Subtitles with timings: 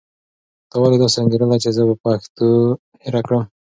[0.69, 2.47] تا ولې داسې انګېرله چې زه به پښتو
[3.03, 3.43] هېره کړم؟